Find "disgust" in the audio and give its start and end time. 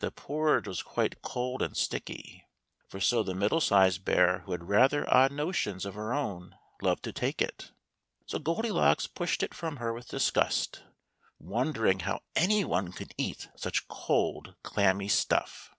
10.08-10.82